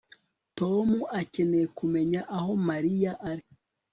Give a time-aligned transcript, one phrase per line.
[0.57, 3.45] Tom akeneye kumenya aho Mariya ari